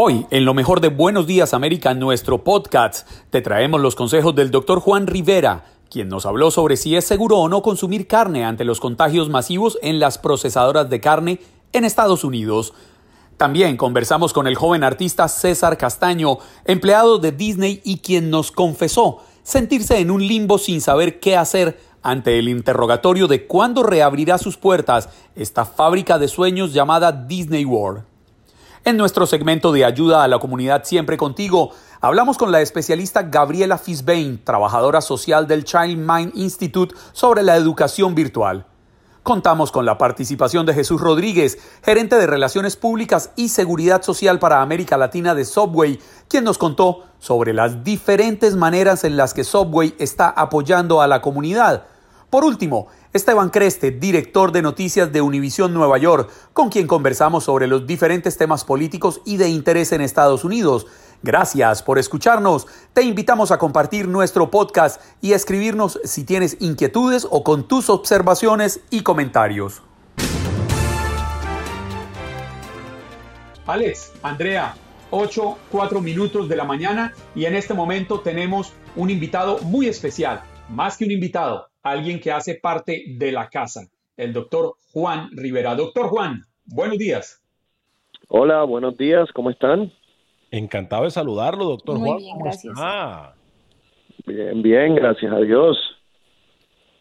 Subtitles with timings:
[0.00, 4.52] Hoy, en lo mejor de Buenos Días América, nuestro podcast, te traemos los consejos del
[4.52, 8.64] doctor Juan Rivera, quien nos habló sobre si es seguro o no consumir carne ante
[8.64, 11.40] los contagios masivos en las procesadoras de carne
[11.72, 12.74] en Estados Unidos.
[13.36, 19.24] También conversamos con el joven artista César Castaño, empleado de Disney y quien nos confesó
[19.42, 24.58] sentirse en un limbo sin saber qué hacer ante el interrogatorio de cuándo reabrirá sus
[24.58, 28.07] puertas esta fábrica de sueños llamada Disney World.
[28.88, 33.76] En nuestro segmento de ayuda a la comunidad Siempre Contigo, hablamos con la especialista Gabriela
[33.76, 38.64] Fisbain, trabajadora social del Child Mind Institute, sobre la educación virtual.
[39.22, 44.62] Contamos con la participación de Jesús Rodríguez, gerente de Relaciones Públicas y Seguridad Social para
[44.62, 49.96] América Latina de Subway, quien nos contó sobre las diferentes maneras en las que Subway
[49.98, 51.84] está apoyando a la comunidad.
[52.30, 57.66] Por último, Esteban Creste, director de noticias de Univisión Nueva York, con quien conversamos sobre
[57.66, 60.86] los diferentes temas políticos y de interés en Estados Unidos.
[61.22, 62.66] Gracias por escucharnos.
[62.92, 67.88] Te invitamos a compartir nuestro podcast y a escribirnos si tienes inquietudes o con tus
[67.88, 69.82] observaciones y comentarios.
[73.66, 74.76] Alex, Andrea,
[75.10, 80.42] 8, 4 minutos de la mañana y en este momento tenemos un invitado muy especial,
[80.68, 85.74] más que un invitado, alguien que hace parte de la casa, el doctor Juan Rivera.
[85.74, 87.42] Doctor Juan, buenos días.
[88.28, 89.92] Hola, buenos días, ¿cómo están?
[90.50, 92.18] Encantado de saludarlo, doctor Muy Juan.
[92.18, 92.74] bien, ¿Cómo gracias.
[92.74, 93.34] está?
[94.26, 95.78] Bien, bien, gracias a Dios.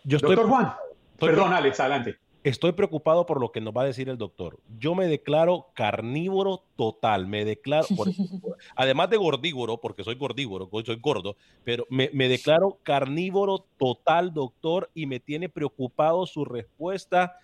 [0.04, 0.74] Yo estoy, Doctor Juan,
[1.14, 2.18] estoy- perdón Alex, adelante.
[2.50, 4.58] Estoy preocupado por lo que nos va a decir el doctor.
[4.80, 8.08] Yo me declaro carnívoro total, me declaro, por-
[8.76, 14.90] además de gordívoro, porque soy gordívoro, soy gordo, pero me, me declaro carnívoro total, doctor,
[14.94, 17.38] y me tiene preocupado su respuesta.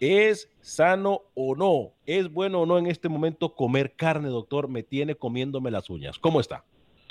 [0.00, 1.92] ¿Es sano o no?
[2.04, 4.68] ¿Es bueno o no en este momento comer carne, doctor?
[4.68, 6.18] Me tiene comiéndome las uñas.
[6.18, 6.64] ¿Cómo está?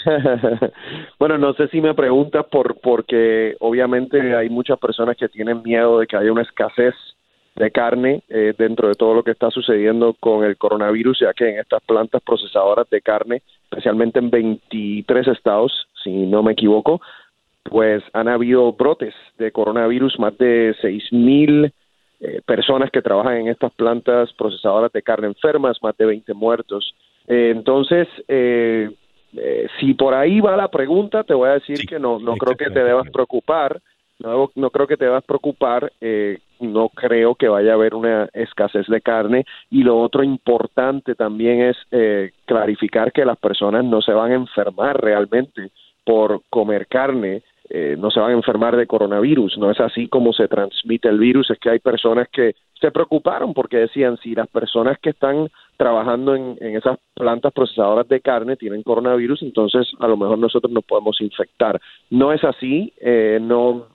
[1.19, 5.99] bueno, no sé si me preguntas por porque obviamente hay muchas personas que tienen miedo
[5.99, 6.93] de que haya una escasez
[7.56, 11.50] de carne eh, dentro de todo lo que está sucediendo con el coronavirus, ya que
[11.50, 17.02] en estas plantas procesadoras de carne, especialmente en 23 estados, si no me equivoco,
[17.64, 21.72] pues han habido brotes de coronavirus, más de 6 mil
[22.20, 26.96] eh, personas que trabajan en estas plantas procesadoras de carne enfermas, más de 20 muertos.
[27.28, 28.90] Eh, entonces, eh,
[29.35, 32.35] eh, si por ahí va la pregunta, te voy a decir Sí, que no, no
[32.35, 33.82] creo que te debas preocupar,
[34.19, 38.29] no, no creo que te debas preocupar, eh, no creo que vaya a haber una
[38.33, 44.01] escasez de carne y lo otro importante también es eh, clarificar que las personas no
[44.01, 45.71] se van a enfermar realmente
[46.05, 50.33] por comer carne, eh, no se van a enfermar de coronavirus, no es así como
[50.33, 54.47] se transmite el virus, es que hay personas que se preocuparon porque decían si las
[54.47, 60.07] personas que están trabajando en, en esas plantas procesadoras de carne tienen coronavirus, entonces a
[60.07, 61.79] lo mejor nosotros nos podemos infectar.
[62.09, 63.87] No es así, eh, no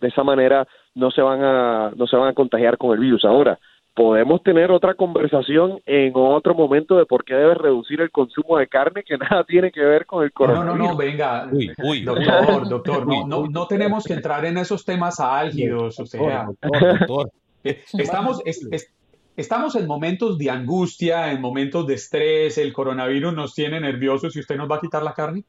[0.00, 3.24] de esa manera no se van a no se van a contagiar con el virus.
[3.24, 3.58] Ahora
[3.94, 8.68] podemos tener otra conversación en otro momento de por qué debe reducir el consumo de
[8.68, 10.78] carne que nada tiene que ver con el No, coronavirus.
[10.78, 11.48] no, no, venga,
[12.04, 16.46] doctor, doctor, no, no, no tenemos que entrar en esos temas álgidos, o sea,
[17.64, 18.92] eh, estamos, es- es-
[19.36, 24.40] estamos en momentos de angustia, en momentos de estrés, el coronavirus nos tiene nerviosos y
[24.40, 25.44] usted nos va a quitar la carne.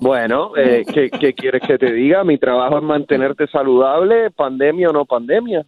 [0.00, 2.24] Bueno, eh, ¿qué, qué quieres que te diga?
[2.24, 5.64] Mi trabajo es mantenerte saludable, pandemia o no pandemia.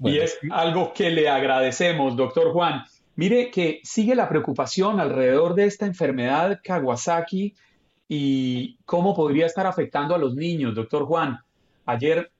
[0.00, 2.84] Y es algo que le agradecemos, doctor Juan.
[3.16, 7.54] Mire que sigue la preocupación alrededor de esta enfermedad Kawasaki
[8.08, 11.38] y cómo podría estar afectando a los niños, doctor Juan.
[11.84, 12.30] Ayer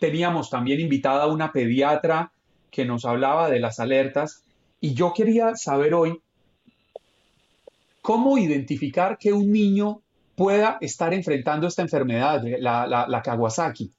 [0.00, 2.30] teníamos también invitada a una pediatra
[2.70, 4.44] que nos hablaba de las alertas
[4.80, 6.20] y yo quería saber hoy
[8.08, 10.00] cómo identificar que un niño
[10.34, 13.90] pueda estar enfrentando esta enfermedad, la, la, la Kawasaki.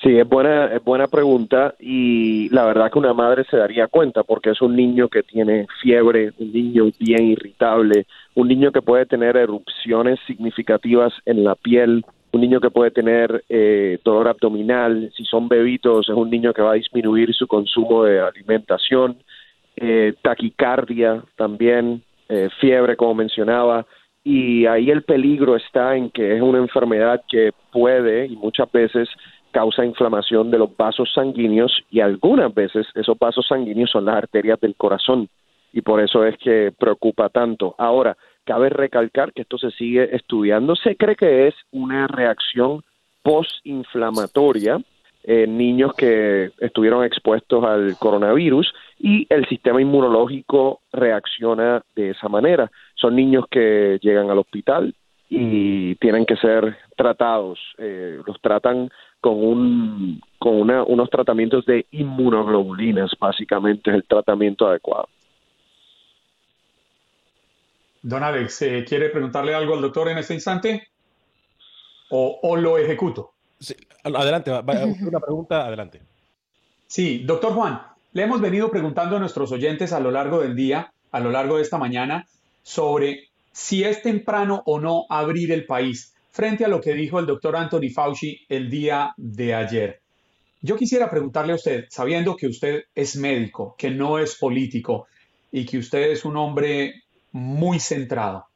[0.00, 4.22] Sí, es buena, es buena pregunta y la verdad que una madre se daría cuenta
[4.22, 8.06] porque es un niño que tiene fiebre, un niño bien irritable,
[8.36, 13.42] un niño que puede tener erupciones significativas en la piel, un niño que puede tener
[13.48, 18.04] eh, dolor abdominal, si son bebitos es un niño que va a disminuir su consumo
[18.04, 19.16] de alimentación,
[19.74, 23.84] eh, taquicardia también, eh, fiebre como mencionaba,
[24.24, 29.06] y ahí el peligro está en que es una enfermedad que puede y muchas veces
[29.50, 34.58] causa inflamación de los vasos sanguíneos y algunas veces esos vasos sanguíneos son las arterias
[34.60, 35.28] del corazón
[35.74, 37.74] y por eso es que preocupa tanto.
[37.76, 42.82] Ahora, cabe recalcar que esto se sigue estudiando, se cree que es una reacción
[43.22, 44.80] postinflamatoria
[45.24, 52.70] en niños que estuvieron expuestos al coronavirus y el sistema inmunológico reacciona de esa manera.
[52.94, 54.94] Son niños que llegan al hospital
[55.28, 57.58] y tienen que ser tratados.
[57.78, 58.90] Eh, los tratan
[59.20, 65.08] con un con una, unos tratamientos de inmunoglobulinas, básicamente es el tratamiento adecuado.
[68.02, 70.88] Don Alex, eh, ¿quiere preguntarle algo al doctor en este instante?
[72.10, 73.31] ¿O, o lo ejecuto?
[74.04, 76.00] Adelante, va- va- una pregunta, adelante.
[76.86, 77.80] Sí, doctor Juan,
[78.12, 81.56] le hemos venido preguntando a nuestros oyentes a lo largo del día, a lo largo
[81.56, 82.26] de esta mañana,
[82.62, 87.26] sobre si es temprano o no abrir el país frente a lo que dijo el
[87.26, 90.00] doctor Anthony Fauci el día de ayer.
[90.62, 95.06] Yo quisiera preguntarle a usted, sabiendo que usted es médico, que no es político
[95.50, 98.46] y que usted es un hombre muy centrado,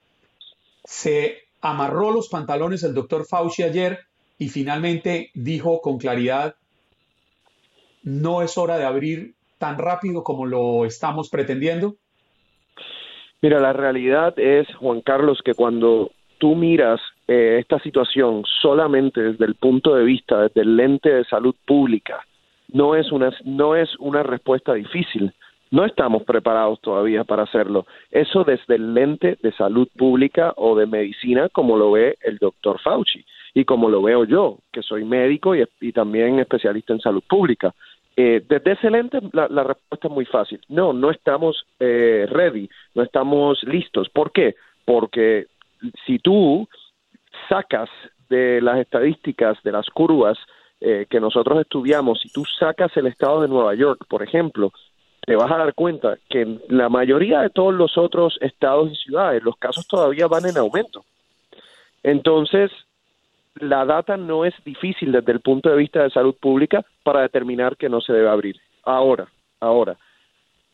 [0.85, 3.99] ¿se amarró los pantalones el doctor Fauci ayer
[4.39, 6.57] y finalmente dijo con claridad,
[8.03, 11.97] no es hora de abrir tan rápido como lo estamos pretendiendo?
[13.43, 19.45] Mira, la realidad es, Juan Carlos, que cuando tú miras eh, esta situación solamente desde
[19.45, 22.25] el punto de vista, desde el lente de salud pública,
[22.73, 25.33] no es una, no es una respuesta difícil.
[25.71, 27.87] No estamos preparados todavía para hacerlo.
[28.11, 32.81] Eso desde el lente de salud pública o de medicina, como lo ve el doctor
[32.81, 33.25] Fauci
[33.55, 37.75] y como lo veo yo, que soy médico y, y también especialista en salud pública.
[38.19, 40.59] Eh, desde ese lente la, respuesta es muy fácil.
[40.69, 44.09] No, no estamos eh, ready, no estamos listos.
[44.09, 44.55] ¿Por qué?
[44.87, 45.47] Porque
[46.07, 46.67] si tú
[47.49, 47.91] sacas
[48.31, 50.39] de las estadísticas, de las curvas
[50.81, 54.73] eh, que nosotros estudiamos, si tú sacas el estado de Nueva York, por ejemplo,
[55.27, 58.97] te vas a dar cuenta que en la mayoría de todos los otros estados y
[58.97, 61.05] ciudades los casos todavía van en aumento.
[62.05, 62.71] Entonces,
[63.57, 67.77] la data no es difícil desde el punto de vista de salud pública para determinar
[67.77, 68.57] que no se debe abrir.
[68.85, 69.27] Ahora,
[69.59, 69.97] ahora,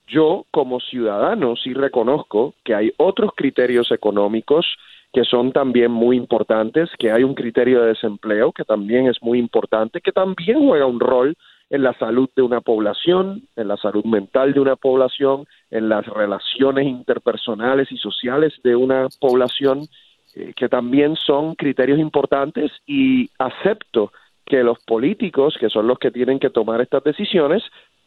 [0.07, 4.67] yo como ciudadano sí reconozco que hay otros criterios económicos
[5.15, 9.39] que son también muy importantes, que hay un criterio de desempleo que también es muy
[9.39, 11.37] importante, que también juega un rol
[11.73, 16.07] en la salud de una población, en la salud mental de una población, en las
[16.07, 19.89] relaciones interpersonales y sociales de una población,
[20.35, 24.13] eh, que también son criterios importantes y acepto
[24.45, 27.63] que los políticos, que son los que tienen que tomar estas decisiones,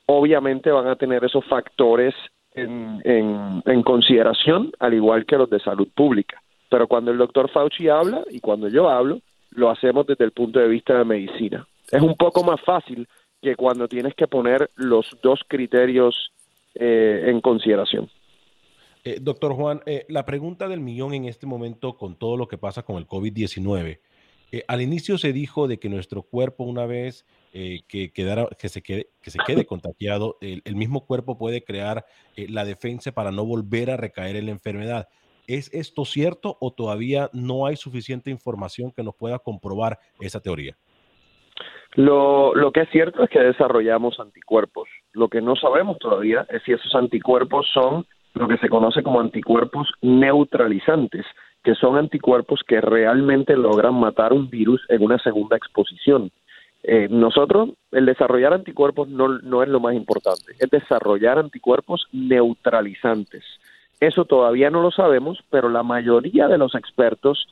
[0.06, 2.14] obviamente van a tener esos factores
[2.54, 6.40] en, en, en consideración, al igual que los de salud pública.
[6.70, 10.60] Pero cuando el doctor Fauci habla y cuando yo hablo, lo hacemos desde el punto
[10.60, 11.66] de vista de medicina.
[11.92, 13.08] Es un poco más fácil
[13.46, 16.32] que cuando tienes que poner los dos criterios
[16.74, 18.10] eh, en consideración.
[19.04, 22.58] Eh, doctor Juan, eh, la pregunta del millón en este momento con todo lo que
[22.58, 24.00] pasa con el COVID-19,
[24.52, 28.82] Eh, al inicio se dijo de que nuestro cuerpo una vez que, quedara, que, se
[28.82, 33.44] quede, que se quede contagiado, el, el mismo cuerpo puede crear la defensa para no
[33.44, 35.08] volver a recaer en la enfermedad.
[35.48, 40.78] ¿Es esto cierto o todavía no hay suficiente información que nos pueda comprobar esa teoría?
[41.96, 44.90] Lo, lo, que es cierto es que desarrollamos anticuerpos.
[45.14, 49.22] Lo que no sabemos todavía es si esos anticuerpos son lo que se conoce como
[49.22, 51.26] anticuerpos neutralizantes,
[51.64, 56.32] que son anticuerpos que realmente logran matar un virus en una segunda exposición.
[56.84, 63.44] Eh, nosotros, el desarrollar anticuerpos no, no es lo más importante, es desarrollar anticuerpos neutralizantes.
[64.00, 67.48] Eso todavía no lo sabemos, pero la mayoría de los expertos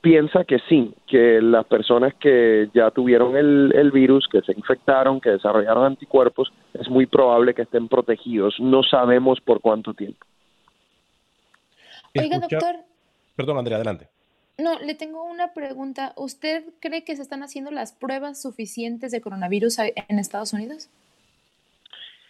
[0.00, 5.20] piensa que sí, que las personas que ya tuvieron el, el, virus, que se infectaron,
[5.20, 8.58] que desarrollaron anticuerpos, es muy probable que estén protegidos.
[8.58, 10.24] No sabemos por cuánto tiempo.
[12.18, 12.76] Oiga, doctor.
[13.36, 14.08] Perdón, Andrea, adelante.
[14.58, 16.14] No, le tengo una pregunta.
[16.16, 20.88] ¿Usted cree que se están haciendo las pruebas suficientes de coronavirus en Estados Unidos?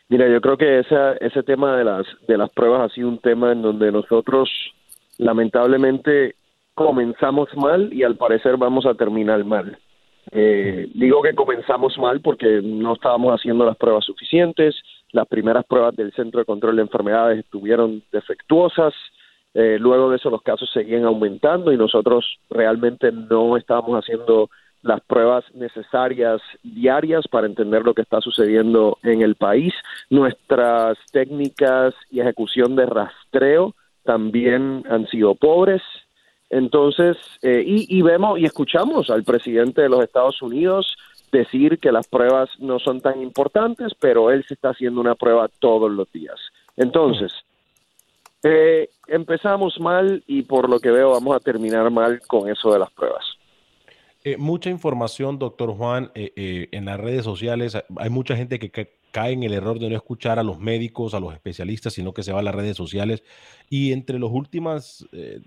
[0.08, 3.18] Mira, yo creo que esa, ese tema de las, de las pruebas ha sido un
[3.18, 4.50] tema en donde nosotros
[5.18, 6.34] lamentablemente
[6.76, 9.78] comenzamos mal y al parecer vamos a terminar mal.
[10.30, 14.76] Eh, digo que comenzamos mal porque no estábamos haciendo las pruebas suficientes,
[15.12, 18.92] las primeras pruebas del Centro de Control de Enfermedades estuvieron defectuosas,
[19.54, 24.50] eh, luego de eso los casos seguían aumentando y nosotros realmente no estábamos haciendo
[24.82, 29.72] las pruebas necesarias diarias para entender lo que está sucediendo en el país.
[30.10, 35.80] Nuestras técnicas y ejecución de rastreo también han sido pobres.
[36.50, 40.96] Entonces, eh, y, y vemos y escuchamos al presidente de los Estados Unidos
[41.32, 45.48] decir que las pruebas no son tan importantes, pero él se está haciendo una prueba
[45.58, 46.36] todos los días.
[46.76, 47.32] Entonces,
[48.42, 52.78] eh, empezamos mal y por lo que veo vamos a terminar mal con eso de
[52.78, 53.24] las pruebas.
[54.24, 57.76] Eh, mucha información, doctor Juan, eh, eh, en las redes sociales.
[57.96, 58.86] Hay mucha gente que ca
[59.16, 62.22] cae en el error de no escuchar a los médicos, a los especialistas, sino que
[62.22, 63.24] se va a las redes sociales.
[63.70, 65.40] Y entre las últimas eh,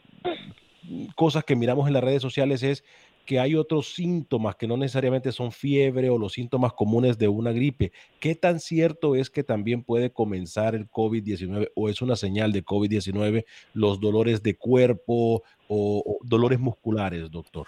[1.15, 2.83] cosas que miramos en las redes sociales es
[3.29, 7.51] que hay otros síntomas que no necesariamente son fiebre o los síntomas comunes de una
[7.51, 7.91] gripe.
[8.19, 12.65] ¿Qué tan cierto es que también puede comenzar el COVID-19 o es una señal de
[12.65, 17.67] COVID-19 los dolores de cuerpo o, dolores musculares, doctor?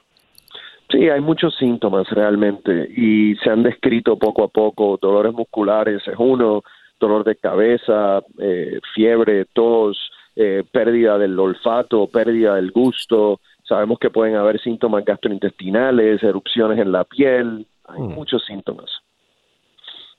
[0.90, 4.98] Sí, hay muchos síntomas realmente y se han descrito poco a poco.
[5.00, 6.64] Dolores musculares es uno,
[7.00, 13.40] dolor de cabeza, eh, fiebre, tos, eh, pérdida del olfato, pérdida del gusto.
[13.64, 17.68] Sabemos que pueden haber síntomas gastrointestinales, erupciones en la piel.
[17.86, 18.14] Hay mm.
[18.14, 18.90] muchos síntomas.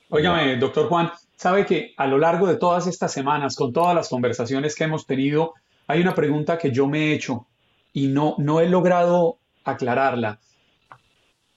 [0.09, 4.09] Óigame, doctor Juan, sabe que a lo largo de todas estas semanas, con todas las
[4.09, 5.53] conversaciones que hemos tenido,
[5.87, 7.47] hay una pregunta que yo me he hecho
[7.93, 10.39] y no, no he logrado aclararla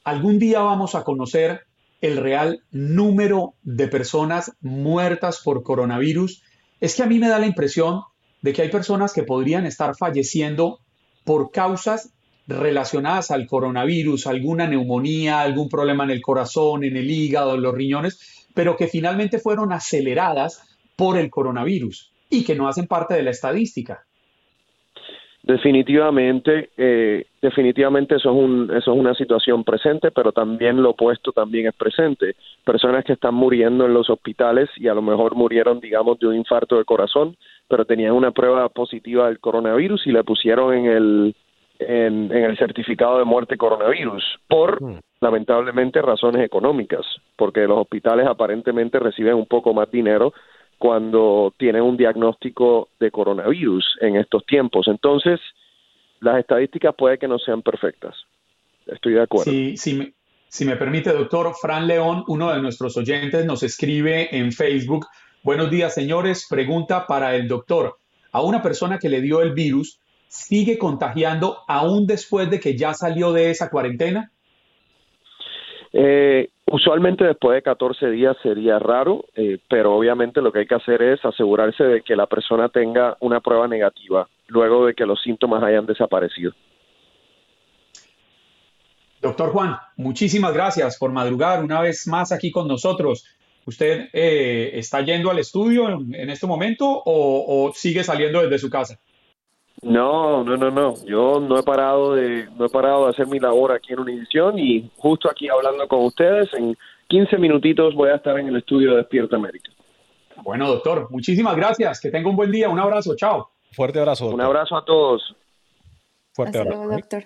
[0.06, 1.66] algún día vamos a conocer
[2.00, 6.44] el real número de personas muertas por coronavirus.
[6.80, 8.02] Es que a mí me da la impresión
[8.46, 10.78] de que hay personas que podrían estar falleciendo
[11.24, 12.12] por causas
[12.46, 17.74] relacionadas al coronavirus, alguna neumonía, algún problema en el corazón, en el hígado, en los
[17.74, 20.62] riñones, pero que finalmente fueron aceleradas
[20.94, 24.05] por el coronavirus y que no hacen parte de la estadística.
[25.46, 31.30] Definitivamente, eh, definitivamente eso es, un, eso es una situación presente, pero también lo opuesto
[31.30, 32.34] también es presente.
[32.64, 36.34] Personas que están muriendo en los hospitales y a lo mejor murieron, digamos, de un
[36.34, 37.36] infarto de corazón,
[37.68, 41.36] pero tenían una prueba positiva del coronavirus y le pusieron en el,
[41.78, 44.98] en, en el certificado de muerte coronavirus por, mm.
[45.20, 50.32] lamentablemente, razones económicas, porque los hospitales aparentemente reciben un poco más dinero
[50.78, 54.88] cuando tienen un diagnóstico de coronavirus en estos tiempos.
[54.88, 55.40] Entonces,
[56.20, 58.14] las estadísticas puede que no sean perfectas.
[58.86, 59.50] Estoy de acuerdo.
[59.50, 60.12] Sí, sí, me,
[60.48, 65.06] si me permite, doctor, Fran León, uno de nuestros oyentes, nos escribe en Facebook.
[65.42, 66.46] Buenos días, señores.
[66.48, 67.98] Pregunta para el doctor.
[68.32, 72.94] A una persona que le dio el virus, ¿sigue contagiando aún después de que ya
[72.94, 74.30] salió de esa cuarentena?
[75.92, 80.74] Eh, usualmente después de 14 días sería raro, eh, pero obviamente lo que hay que
[80.74, 85.20] hacer es asegurarse de que la persona tenga una prueba negativa luego de que los
[85.22, 86.52] síntomas hayan desaparecido.
[89.20, 93.24] Doctor Juan, muchísimas gracias por madrugar una vez más aquí con nosotros.
[93.64, 98.70] ¿Usted eh, está yendo al estudio en, este momento o, o sigue saliendo desde su
[98.70, 99.00] casa?
[99.86, 100.94] No, no, no, no.
[101.04, 104.58] Yo no he parado de no he parado de hacer mi labor aquí en Univision
[104.58, 106.76] y justo aquí hablando con ustedes en
[107.06, 109.70] 15 minutitos voy a estar en el estudio de Despierta América.
[110.42, 112.00] Bueno, doctor, muchísimas gracias.
[112.00, 112.68] Que tenga un buen día.
[112.68, 113.14] Un abrazo.
[113.14, 113.48] Chao.
[113.70, 114.24] Fuerte abrazo.
[114.24, 114.40] Doctor.
[114.40, 115.36] Un abrazo a todos.
[116.32, 116.84] Fuerte Hasta abrazo.
[116.84, 117.24] luego, doctor.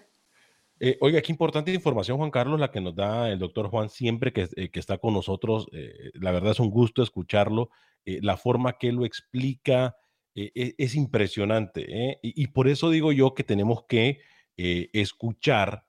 [0.80, 4.34] Eh, oiga, qué importante información, Juan Carlos, la que nos da el doctor Juan siempre
[4.34, 5.66] que, eh, que está con nosotros.
[5.72, 7.70] Eh, la verdad es un gusto escucharlo.
[8.04, 9.96] la forma que él lo explica
[10.34, 12.18] e, es impresionante.
[12.22, 14.20] Y, y, por eso digo yo que tenemos que
[14.56, 15.84] escuchar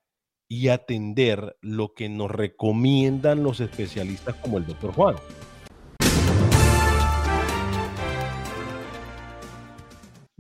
[0.47, 5.15] y atender lo que nos recomiendan los especialistas como el doctor Juan.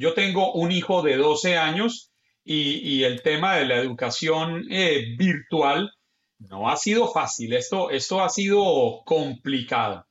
[0.01, 2.11] Yo tengo un hijo de 12 años
[2.43, 5.91] y, el tema de la educación eh, virtual
[6.39, 10.07] no ha sido fácil, esto, esto ha sido complicado.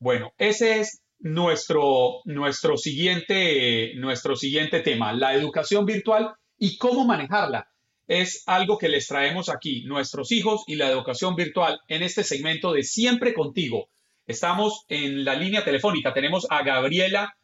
[0.00, 7.68] Bueno, ese es nuestro, nuestro, siguiente, nuestro siguiente tema, la educación virtual y cómo manejarla.
[8.06, 12.72] Es algo que les traemos aquí, nuestros hijos y la educación virtual, en este segmento
[12.72, 13.88] de Siempre contigo.
[14.26, 17.34] Estamos en la línea telefónica, tenemos a Gabriela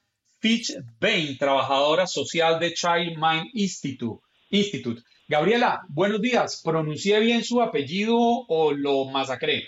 [0.40, 4.22] Fitch Bain, trabajadora social de Child Mind Institute.
[4.50, 5.02] Institute.
[5.28, 6.60] Gabriela, buenos días.
[6.64, 9.64] ¿Pronuncié bien su apellido o lo masacré?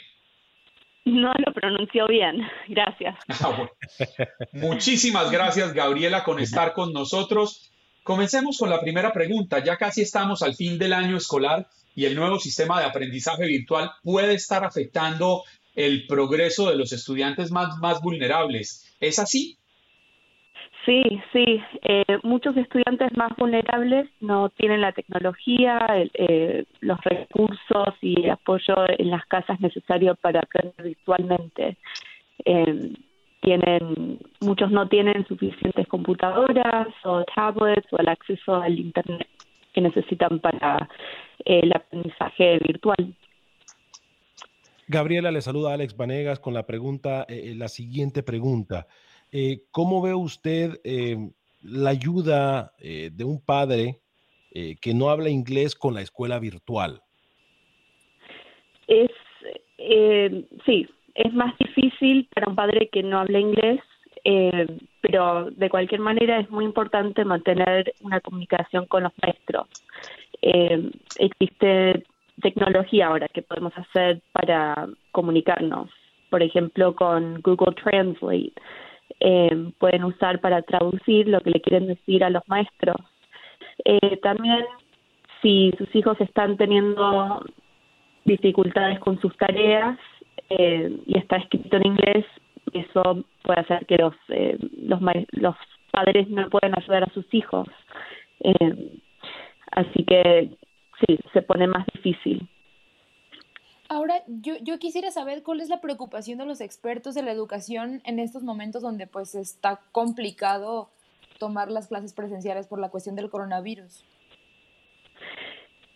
[1.05, 3.17] No lo pronunció bien, gracias.
[3.29, 3.69] Ah,
[4.53, 7.73] Muchísimas gracias, Gabriela, con estar con nosotros.
[8.03, 9.63] Comencemos con la primera pregunta.
[9.63, 13.91] Ya casi estamos al fin del año escolar y el nuevo sistema de aprendizaje virtual
[14.03, 15.45] puede estar afectando
[15.75, 18.95] el progreso de los estudiantes más, más vulnerables.
[19.01, 19.59] ¿Es así?
[20.85, 21.63] Sí, sí.
[21.83, 29.11] Eh, muchos estudiantes más vulnerables no tienen la tecnología, eh, los recursos y apoyo en
[29.11, 31.77] las casas necesarios para aprender virtualmente.
[32.45, 32.93] Eh,
[33.43, 39.29] tienen, muchos no tienen suficientes computadoras o tablets o el acceso al internet
[39.73, 40.89] que necesitan para
[41.45, 43.15] el aprendizaje virtual.
[44.89, 48.87] Gabriela, le saluda Alex Vanegas con la pregunta, la siguiente pregunta.
[49.33, 51.17] Eh, ¿Cómo ve usted eh,
[51.63, 53.99] la ayuda eh, de un padre
[54.83, 57.01] que no habla inglés con la escuela virtual?
[58.87, 59.11] Es,
[60.67, 63.81] sí, es más difícil para un padre que no habla inglés,
[65.01, 69.69] pero de cualquier manera es muy importante mantener una comunicación con los maestros.
[71.19, 72.05] existe
[72.43, 75.89] tecnología ahora que podemos hacer para comunicarnos,
[76.29, 78.53] por ejemplo, con Google Translate.
[79.25, 82.97] Eh, pueden usar para traducir lo que le quieren decir a los maestros.
[83.85, 84.65] Eh, también,
[85.41, 87.41] si sus hijos están teniendo
[88.25, 89.97] dificultades con sus tareas
[90.51, 92.27] eh, y está escrito en inglés,
[92.73, 94.15] eso puede hacer que los,
[94.89, 95.57] los, los
[95.93, 97.69] padres no puedan ayudar a sus hijos.
[99.71, 100.51] así que
[100.99, 102.49] sí, se pone más difícil.
[103.95, 108.01] Ahora, yo, yo quisiera saber cuál es la preocupación de los expertos de la educación
[108.07, 110.89] en estos momentos donde pues está complicado
[111.39, 114.03] tomar las clases presenciales por la cuestión del coronavirus.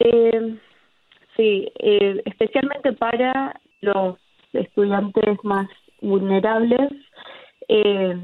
[0.01, 0.59] Eh,
[1.39, 4.19] sí, eh, especialmente para los
[4.53, 5.67] estudiantes más
[6.03, 6.93] vulnerables,
[7.67, 8.15] eh,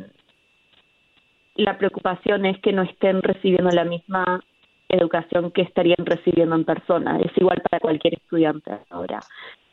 [1.55, 4.45] la preocupación es que no estén recibiendo la misma
[4.91, 7.19] educación que estarían recibiendo en persona.
[7.21, 9.21] Es igual para cualquier estudiante ahora.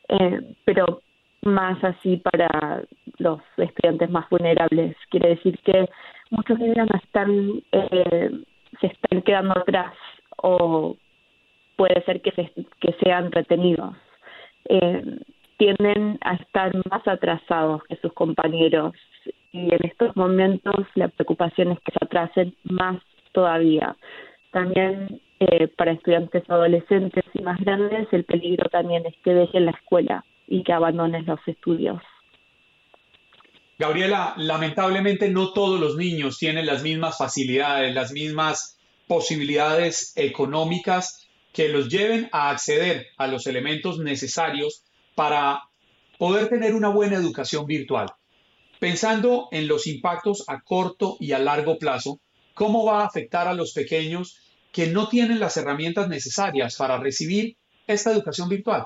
[0.09, 1.01] Eh, pero
[1.43, 2.83] más así para
[3.17, 4.95] los estudiantes más vulnerables.
[5.09, 5.87] Quiere decir que
[6.31, 8.31] muchos niños están, eh,
[8.81, 9.93] se están quedando atrás
[10.37, 10.97] o
[11.75, 13.95] puede ser que, que sean retenidos.
[14.65, 15.19] Eh,
[15.57, 18.93] tienden a estar más atrasados que sus compañeros
[19.51, 23.01] y en estos momentos la preocupación es que se atrasen más
[23.33, 23.95] todavía.
[24.51, 29.71] También eh, para estudiantes adolescentes y más grandes, el peligro también es que dejen la
[29.71, 32.01] escuela y que abandonen los estudios.
[33.77, 41.69] Gabriela, lamentablemente no todos los niños tienen las mismas facilidades, las mismas posibilidades económicas que
[41.69, 44.83] los lleven a acceder a los elementos necesarios
[45.15, 45.63] para
[46.17, 48.11] poder tener una buena educación virtual.
[48.79, 52.19] Pensando en los impactos a corto y a largo plazo,
[52.53, 57.55] ¿cómo va a afectar a los pequeños que no tienen las herramientas necesarias para recibir
[57.87, 58.85] esta educación virtual?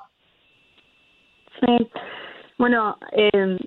[1.59, 1.87] Sí,
[2.57, 3.57] bueno, eh,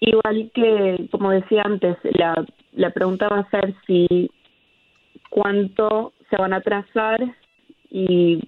[0.00, 4.30] igual que, como decía antes, la, la pregunta va a ser si
[5.30, 7.20] cuánto se van a trazar
[7.90, 8.40] y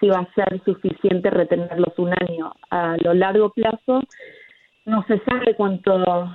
[0.00, 2.52] si va a ser suficiente retenerlos un año.
[2.70, 4.00] A lo largo plazo
[4.84, 6.28] no se sabe cuánto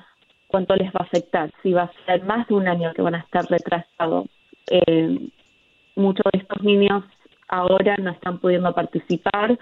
[0.51, 3.15] cuánto les va a afectar, si va a ser más de un año que van
[3.15, 4.27] a estar retrasados.
[4.69, 5.29] Eh,
[6.01, 7.03] muchos de estos niños
[7.47, 9.57] ahora no están pudiendo participar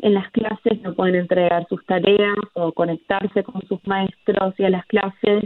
[0.00, 4.70] en las clases, no pueden entregar sus tareas o conectarse con sus maestros y a
[4.70, 5.44] las clases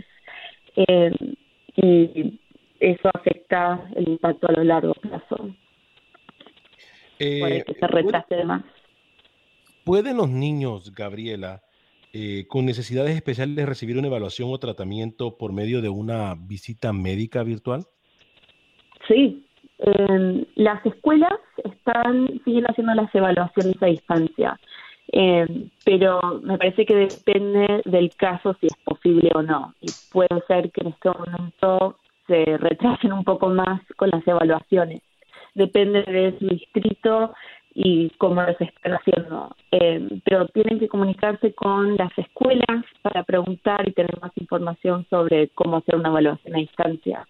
[0.76, 1.10] eh,
[1.76, 2.40] y
[2.80, 5.50] eso afecta el impacto a lo largo plazo.
[7.18, 8.64] puede que se retrase de más.
[9.84, 11.62] ¿Pueden los niños, Gabriela,
[12.12, 17.42] eh, con necesidades especiales recibir una evaluación o tratamiento por medio de una visita médica
[17.42, 17.86] virtual?
[19.08, 19.47] Sí,
[19.78, 24.58] eh, las escuelas están siguen haciendo las evaluaciones a distancia,
[25.12, 25.46] eh,
[25.84, 29.74] pero me parece que depende del caso si es posible o no.
[29.80, 35.00] Y puede ser que en este momento se retrasen un poco más con las evaluaciones.
[35.54, 37.32] Depende de su distrito
[37.74, 39.54] y cómo lo están haciendo.
[39.70, 45.48] Eh, pero tienen que comunicarse con las escuelas para preguntar y tener más información sobre
[45.50, 47.26] cómo hacer una evaluación a distancia.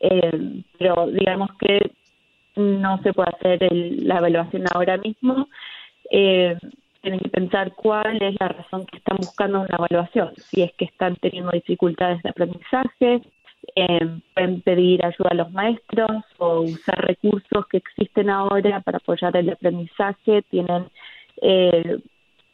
[0.00, 1.92] Eh, pero digamos que
[2.56, 5.48] no se puede hacer la evaluación ahora mismo.
[6.10, 6.56] Eh,
[7.02, 10.32] tienen que pensar cuál es la razón que están buscando una evaluación.
[10.36, 13.22] Si es que están teniendo dificultades de aprendizaje,
[13.74, 19.36] eh, pueden pedir ayuda a los maestros o usar recursos que existen ahora para apoyar
[19.36, 20.42] el aprendizaje.
[20.50, 20.86] Tienen
[21.42, 21.98] eh,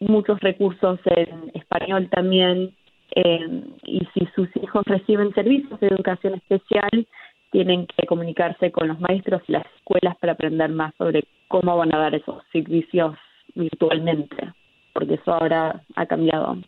[0.00, 2.74] muchos recursos en español también.
[3.14, 7.06] Eh, y si sus hijos reciben servicios de educación especial,
[7.50, 11.94] tienen que comunicarse con los maestros y las escuelas para aprender más sobre cómo van
[11.94, 13.16] a dar esos servicios
[13.54, 14.52] virtualmente,
[14.92, 16.59] porque eso ahora ha cambiado.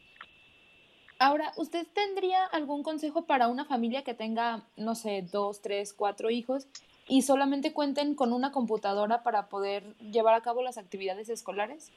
[1.21, 6.31] Ahora, ¿usted tendría algún consejo para una familia que tenga, no sé, dos, tres, cuatro
[6.31, 6.69] hijos
[7.09, 11.91] y solamente cuenten con una computadora para poder llevar a cabo las actividades escolares?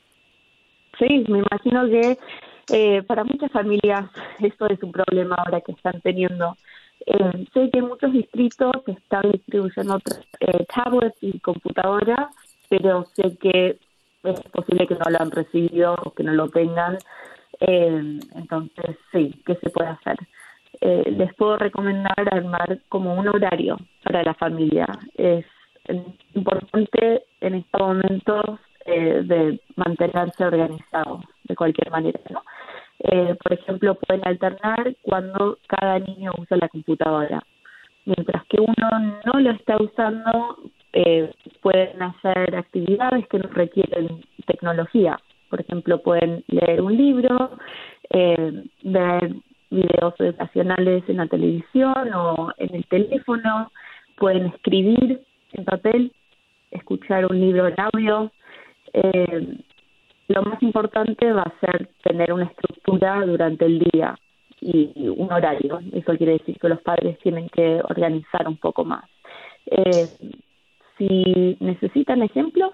[0.97, 2.17] Sí, me imagino que
[2.73, 6.57] eh, para muchas familias esto es un problema ahora que están teniendo.
[7.05, 9.99] Eh, sé que muchos distritos están distribuyendo
[10.39, 12.35] eh, tablets y computadoras,
[12.69, 13.79] pero sé que
[14.23, 16.97] es posible que no lo han recibido o que no lo tengan.
[17.59, 20.17] Eh, entonces, sí, ¿qué se puede hacer?
[20.79, 24.87] Eh, les puedo recomendar armar como un horario para la familia.
[25.15, 25.45] Es
[26.33, 32.41] importante en estos momentos eh, de mantenerse organizados de cualquier manera, ¿no?
[33.43, 37.41] Por ejemplo, pueden alternar cuando cada niño usa la computadora.
[38.05, 40.57] Mientras que uno no lo está usando,
[41.61, 45.19] pueden hacer actividades que no requieren tecnología.
[45.49, 47.51] Por ejemplo, pueden leer un libro,
[48.09, 49.35] eh, ver
[49.69, 53.71] videos educacionales en la televisión o en el teléfono,
[54.17, 55.21] pueden escribir
[55.53, 56.11] en papel,
[56.71, 58.31] escuchar un libro en audio.
[58.93, 59.57] Eh,
[60.31, 64.17] lo más importante va a ser tener una estructura durante el día
[64.59, 65.79] y un horario.
[65.91, 69.03] Eso quiere decir que los padres tienen que organizar un poco más.
[69.65, 70.07] Eh,
[70.97, 72.71] si necesitan ejemplos,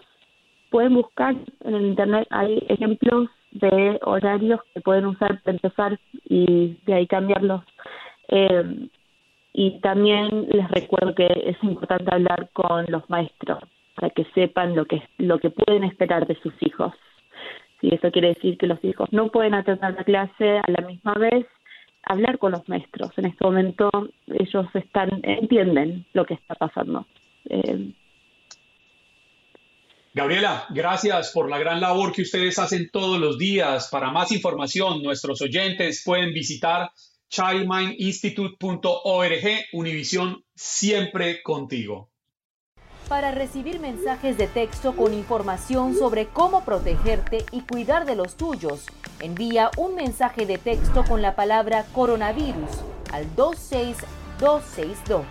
[0.69, 6.77] pueden buscar en el internet, hay ejemplos de horarios que pueden usar para empezar y
[6.85, 7.63] de ahí cambiarlos.
[8.27, 8.89] Eh,
[9.53, 13.59] y también les recuerdo que es importante hablar con los maestros
[13.95, 16.93] para que sepan lo que lo que pueden esperar de sus hijos.
[17.81, 21.13] Si eso quiere decir que los hijos no pueden atender la clase a la misma
[21.13, 21.45] vez,
[22.03, 23.11] hablar con los maestros.
[23.17, 23.89] En este momento
[24.27, 27.05] ellos están entienden lo que está pasando.
[27.49, 27.91] Eh,
[30.13, 33.89] Gabriela, gracias por la gran labor que ustedes hacen todos los días.
[33.91, 36.89] Para más información, nuestros oyentes pueden visitar
[37.29, 42.09] childmindinstitute.org, Univisión siempre contigo.
[43.07, 48.85] Para recibir mensajes de texto con información sobre cómo protegerte y cuidar de los tuyos,
[49.21, 52.69] envía un mensaje de texto con la palabra coronavirus
[53.13, 55.25] al 26262.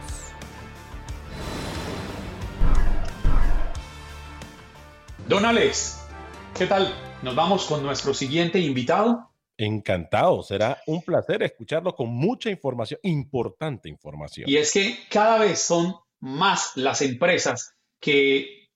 [5.29, 6.01] Don Alex,
[6.57, 6.95] ¿qué tal?
[7.21, 9.29] ¿Nos vamos con nuestro siguiente invitado?
[9.59, 14.49] Encantado, será un placer escucharlo con mucha información, importante información.
[14.49, 15.95] Y es que cada vez son
[16.27, 18.67] más las empresas que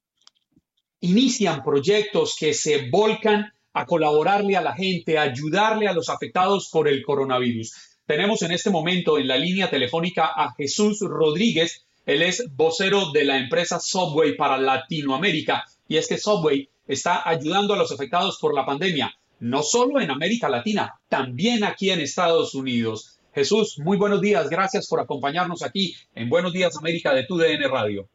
[1.01, 6.69] inician proyectos que se volcan a colaborarle a la gente, a ayudarle a los afectados
[6.71, 7.73] por el coronavirus.
[8.07, 11.85] Tenemos en este momento en la línea telefónica a Jesús Rodríguez.
[12.07, 17.75] Él es vocero de la empresa Subway para Latinoamérica y es que Subway está ayudando
[17.75, 22.55] a los afectados por la pandemia, no solo en América Latina, también aquí en Estados
[22.55, 23.20] Unidos.
[23.35, 28.09] Jesús, muy buenos días, gracias por acompañarnos aquí en Buenos Días América de TUDN Radio.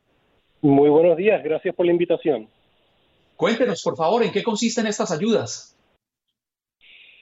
[0.61, 2.47] Muy buenos días, gracias por la invitación.
[3.35, 5.77] Cuéntenos, por favor, en qué consisten estas ayudas.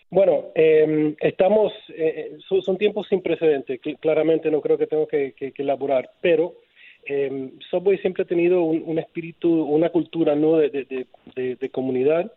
[0.10, 6.10] Bueno, em, estamos, eh, son, tiempos sin precedentes, claramente no creo que tengo que elaborar,
[6.22, 6.54] pero
[7.06, 10.58] eh, Subway siempre ha tenido un, espíritu, una cultura ¿no?
[10.58, 12.32] de, comunidad,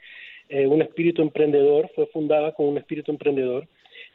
[0.48, 3.68] eh, un espíritu emprendedor, fue fundada con un espíritu emprendedor.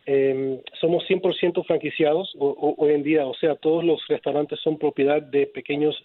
[0.06, 5.48] Eh, somos 100% franquiciados hoy en día, o sea, todos los restaurantes son propiedad de
[5.48, 5.96] pequeños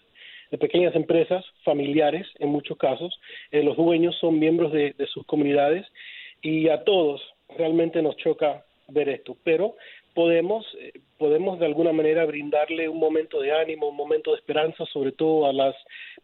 [0.49, 3.19] de pequeñas empresas familiares en muchos casos.
[3.51, 5.85] Eh, los dueños son miembros de, de sus comunidades
[6.41, 7.21] y a todos
[7.57, 9.75] realmente nos choca ver esto, pero
[10.13, 14.85] podemos, eh, podemos de alguna manera brindarle un momento de ánimo, un momento de esperanza,
[14.91, 15.75] sobre todo a las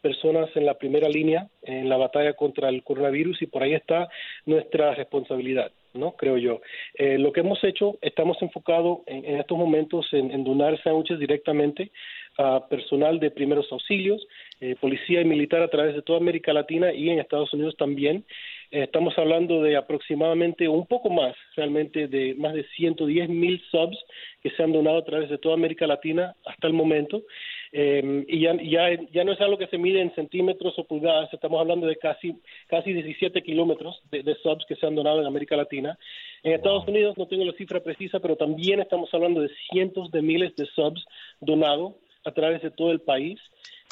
[0.02, 4.10] personas en la primera línea en la batalla contra el coronavirus y por ahí está
[4.46, 5.72] nuestra responsabilidad.
[5.94, 6.12] ¿No?
[6.14, 6.62] Creo yo.
[6.96, 11.20] Eh, lo que hemos hecho, estamos enfocados en, en estos momentos en, en donar sándwiches
[11.20, 11.92] directamente
[12.38, 14.26] a personal de primeros auxilios,
[14.60, 18.26] eh, policía y militar a través de toda América Latina y en Estados Unidos también.
[18.72, 23.98] Eh, estamos hablando de aproximadamente un poco más, realmente de más de 110 mil subs
[24.42, 27.24] que se han donado a través de toda América Latina hasta el momento.
[27.72, 31.34] Eh, y ya, ya, ya no es algo que se mide en centímetros o pulgadas,
[31.34, 32.36] estamos hablando de casi,
[32.68, 35.98] casi 17 kilómetros de, de subs que se han donado en América Latina.
[36.44, 40.22] En Estados Unidos no tengo la cifra precisa, pero también estamos hablando de cientos de
[40.22, 41.04] miles de subs
[41.42, 41.94] donados
[42.26, 43.40] a través de todo el país,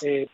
[0.03, 0.27] eh,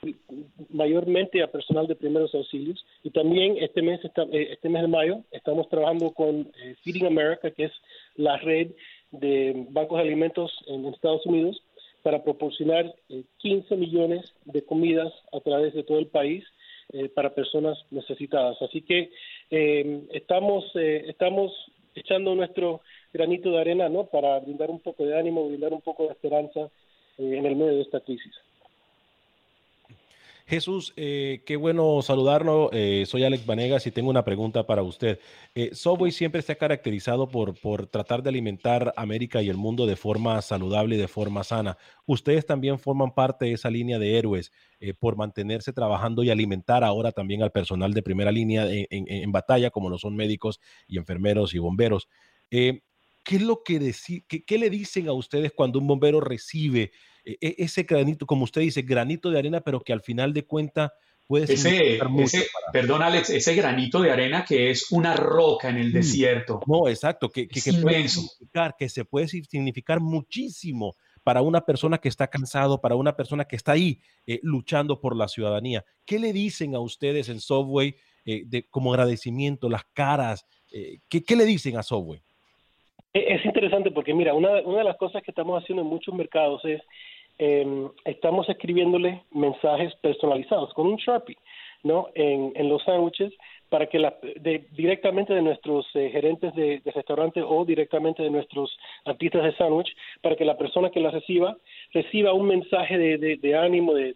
[0.69, 2.85] mayormente a personal de primeros auxilios.
[3.03, 7.51] Y también este mes, eh, este mes de mayo estamos trabajando con eh, Feeding America,
[7.51, 7.71] que es
[8.15, 8.71] la red
[9.11, 11.61] de bancos de alimentos en Estados Unidos,
[12.03, 12.93] para proporcionar
[13.39, 16.45] 15 millones de comidas a través de todo el país
[17.15, 18.61] para personas necesitadas.
[18.61, 19.11] Así que
[19.49, 21.51] estamos, estamos
[21.95, 22.79] echando nuestro
[23.11, 24.05] granito de arena ¿no?
[24.05, 26.69] para brindar un poco de ánimo, brindar un poco de esperanza
[27.17, 28.33] en el medio de esta crisis.
[30.47, 32.69] Jesús, eh, qué bueno saludarlo.
[32.71, 35.19] Eh, soy Alex Vanegas y tengo una pregunta para usted.
[35.53, 39.85] Eh, Subway siempre se ha caracterizado por, por tratar de alimentar América y el mundo
[39.85, 41.77] de forma saludable y de forma sana.
[42.05, 44.53] Ustedes también forman parte de esa línea de héroes
[44.99, 49.69] por mantenerse trabajando y alimentar ahora también al personal de primera línea en, en, batalla,
[49.69, 52.07] como lo son médicos y enfermeros y bomberos.
[53.27, 53.93] ¿Qué es lo que
[54.45, 56.93] qué, le dicen a ustedes cuando un bombero recibe
[57.41, 60.93] ese granito, como usted dice, granito de arena, pero que al final de cuenta
[61.27, 62.71] puede ese, ese para...
[62.71, 65.97] Perdón, Alex, ese granito de arena que es una roca en el sí.
[65.97, 66.61] desierto.
[66.65, 70.95] No, exacto, que, que, que puede significar, que se puede significar muchísimo
[71.27, 75.13] para una persona que está cansado, para una persona que está ahí eh, luchando por
[75.13, 75.83] la ciudadanía.
[76.05, 80.47] ¿Qué le dicen a ustedes en Subway eh, de, como agradecimiento, las caras?
[80.71, 82.21] Eh, ¿qué, ¿qué, le dicen a Subway?
[83.11, 86.63] Es interesante porque, mira, una, una de las cosas que estamos haciendo en muchos mercados
[86.63, 86.81] es
[87.39, 91.37] eh, estamos escribiéndole mensajes personalizados con un Sharpie,
[91.83, 92.07] ¿no?
[92.15, 93.33] En, en los sándwiches
[93.69, 98.29] para que la, de, directamente de nuestros eh, gerentes de, de restaurante o directamente de
[98.29, 101.57] nuestros artistas de sándwich, para que la persona que la reciba
[101.93, 104.13] reciba un mensaje de, de, de ánimo, de,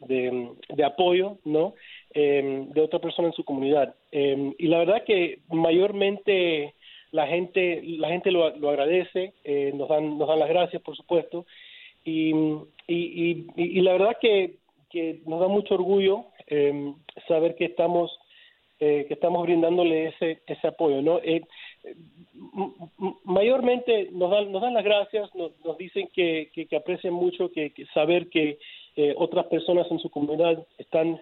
[0.00, 1.74] de, apoyo, ¿no?
[2.14, 3.94] Eh, de otra persona en su comunidad.
[4.12, 6.74] Eh, y la verdad que mayormente
[7.12, 10.96] la gente la gente lo, lo agradece, eh, nos dan nos dan las gracias, por
[10.96, 11.46] supuesto,
[12.06, 12.32] y,
[12.86, 14.54] y, y, la verdad que,
[14.88, 16.94] que, nos da mucho orgullo eh,
[17.26, 18.16] saber que estamos
[18.78, 21.42] eh, que estamos brindándole ese ese apoyo no eh,
[23.24, 27.72] mayormente nos dan nos dan las gracias nos, nos dicen que, que, aprecian mucho que,
[27.92, 28.58] saber que
[28.96, 31.20] eh, otras personas en su comunidad están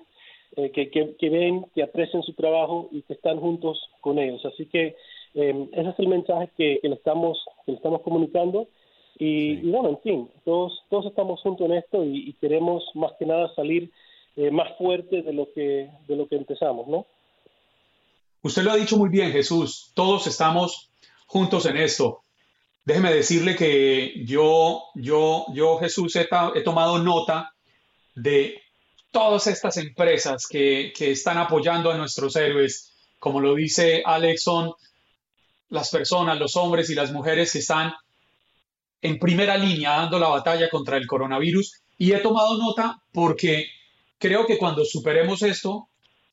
[0.57, 4.45] eh, que, que, que ven que aprecian su trabajo y que están juntos con ellos.
[4.45, 4.95] Así que
[5.35, 8.69] eh, ese es el mensaje que, que le estamos que le estamos comunicando
[9.19, 9.61] y, sí.
[9.63, 13.27] y, bueno, en fin, todos, todos estamos juntos en esto y, y queremos más que
[13.27, 13.91] nada salir
[14.37, 17.07] eh, más fuerte de lo que de lo que empezamos, ¿no?
[18.43, 19.93] Usted lo ha dicho muy bien, Jesús.
[19.95, 20.91] Todos estamos
[21.27, 22.23] juntos en esto.
[22.85, 27.55] Déjeme decirle que yo, yo, yo, Jesús, he, he tomado nota
[28.15, 28.61] de
[29.11, 32.93] todas estas empresas que, que están apoyando a nuestros héroes.
[33.19, 34.75] Como lo dice Alex, son
[35.71, 37.95] las personas, los hombres y las mujeres que están
[39.05, 43.67] en primera línea dando la batalla contra el coronavirus y he tomado nota porque
[44.19, 45.91] creo que cuando superemos esto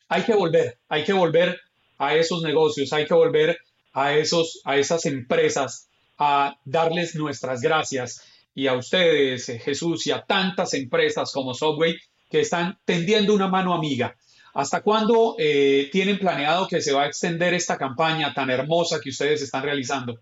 [0.08, 1.60] hay que volver, hay que volver
[1.98, 3.58] a esos negocios, hay que volver
[3.92, 8.24] a, esos, a esas empresas a darles nuestras gracias
[8.56, 11.98] y a ustedes, eh, Jesús, y a tantas empresas como Subway
[12.30, 14.16] que están tendiendo una mano amiga.
[14.54, 19.10] ¿Hasta cuándo eh, tienen planeado que se va a extender esta campaña tan hermosa que
[19.10, 20.22] ustedes están realizando?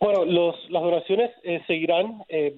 [0.00, 2.54] Bueno, los, las donaciones eh, seguirán, eh,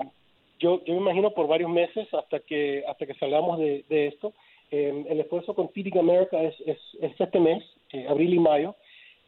[0.61, 4.33] yo, yo me imagino por varios meses hasta que hasta que salgamos de, de esto.
[4.71, 8.77] Eh, el esfuerzo con Feeding America es, es, es este mes, eh, abril y mayo,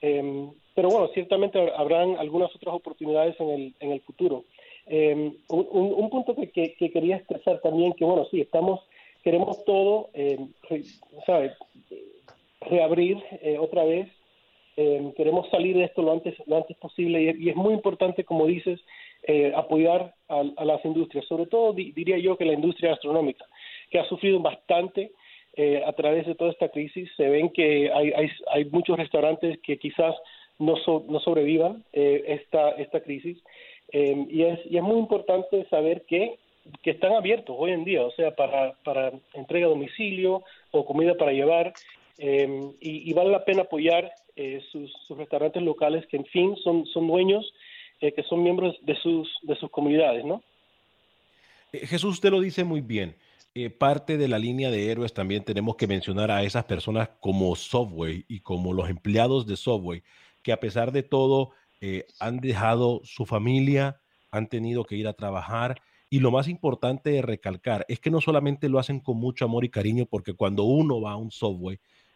[0.00, 4.44] eh, pero bueno, ciertamente habrán algunas otras oportunidades en el, en el futuro.
[4.86, 8.80] Eh, un, un, punto que, que, que, quería expresar también, que bueno, sí, estamos,
[9.22, 11.52] queremos todo, re,
[12.60, 14.08] reabrir eh, otra vez
[14.76, 18.46] eh, queremos salir de esto lo antes, lo antes posible y, es muy importante, como
[18.46, 18.80] dices,
[19.22, 23.44] eh, apoyar a, las industrias, sobre todo diría yo que la industria gastronómica,
[23.90, 25.12] que ha sufrido bastante
[25.56, 27.08] eh, a través de toda esta crisis.
[27.16, 30.14] Se ven que hay, hay, muchos restaurantes que quizás
[30.58, 30.74] no,
[31.08, 33.38] no sobrevivan eh, esta, esta crisis.
[33.92, 36.36] y, es, y es muy importante saber que
[36.82, 41.14] que están abiertos hoy en día, o sea, para, para entrega a domicilio o comida
[41.14, 41.74] para llevar,
[42.18, 47.06] eh, y, vale la pena apoyar eh, sus, restaurantes locales que, en fin, son, son
[47.06, 47.52] dueños,
[48.00, 50.42] eh, que son miembros de sus, de sus comunidades, ¿no?
[51.72, 53.16] Jesús, usted lo dice muy bien.
[53.78, 58.24] parte de la línea de héroes también tenemos que mencionar a esas personas como Subway
[58.28, 60.02] y como los empleados de Subway,
[60.42, 61.50] que a pesar de todo
[62.20, 65.80] han dejado su familia, han tenido que ir a trabajar
[66.14, 69.64] y lo más importante de recalcar es que no solamente lo hacen con mucho amor
[69.64, 71.30] y cariño, porque cuando uno va a un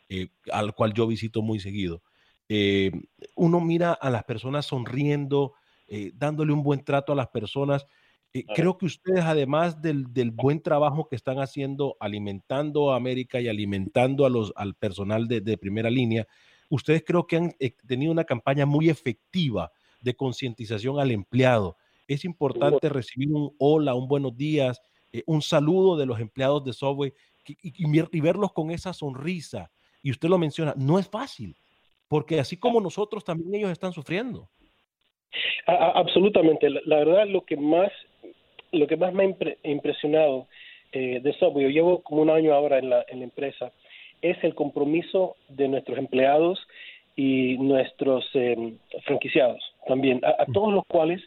[0.09, 2.01] eh, al cual yo visito muy seguido,
[2.49, 2.91] eh,
[3.35, 5.55] uno mira a las personas sonriendo,
[5.87, 7.87] eh, dándole un buen trato a las personas.
[8.55, 14.27] Creo que ustedes, además del, buen trabajo que están haciendo, alimentando a América y alimentando
[14.27, 16.27] a los, al personal de, de primera línea,
[16.69, 17.55] ustedes creo que han
[17.87, 21.77] tenido una campaña muy efectiva de concientización al empleado
[22.09, 24.81] es importante recibir un hola, un buenos días,
[25.13, 27.13] eh, un saludo de los empleados de Subway
[27.47, 29.71] y, verlos con esa sonrisa.
[30.03, 31.57] Y usted lo menciona, no es fácil,
[32.09, 34.49] porque así como nosotros, también ellos están sufriendo.
[35.67, 36.69] absolutamente.
[36.71, 37.93] La, verdad, lo que más,
[38.73, 40.47] lo que más me ha impresionado
[40.93, 43.71] eh, de Subway, yo llevo como un año ahora en la, en la empresa,
[44.23, 46.59] es el compromiso de nuestros empleados
[47.15, 50.53] y nuestros em, franquiciados también, a, mm.
[50.53, 51.21] todos los cuales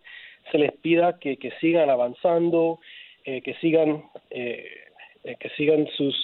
[0.52, 2.80] se les pida que, que sigan avanzando,
[3.26, 4.66] eh, que sigan eh,
[5.24, 6.16] eh, que sigan sus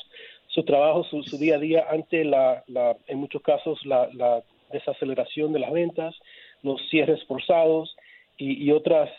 [0.58, 4.41] su trabajo, su, día a día ante la, la en muchos casos la,
[4.72, 6.15] desaceleración de las ventas,
[6.63, 7.96] los cierres forzados
[8.38, 9.10] y, y otras